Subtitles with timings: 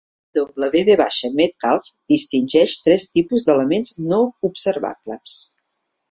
[0.37, 0.69] W.
[0.85, 1.09] V.
[1.39, 5.37] Metcalf distingeix tres tipus d'elements no observables.